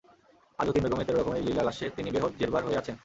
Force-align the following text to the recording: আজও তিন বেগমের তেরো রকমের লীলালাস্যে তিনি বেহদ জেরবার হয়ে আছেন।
আজও 0.59 0.71
তিন 0.75 0.83
বেগমের 0.85 1.05
তেরো 1.07 1.17
রকমের 1.19 1.45
লীলালাস্যে 1.47 1.87
তিনি 1.97 2.09
বেহদ 2.15 2.31
জেরবার 2.39 2.63
হয়ে 2.67 2.79
আছেন। 2.81 2.95